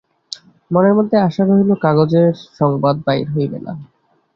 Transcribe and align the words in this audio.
মনের 0.71 0.93
মধ্যে 0.95 1.15
আশা 1.27 1.43
রহিল, 1.43 1.71
কাগজে 1.83 2.23
সংবাদ 2.59 2.95
বাহির 3.05 3.27
হইবে 3.33 3.57
না। 3.65 3.73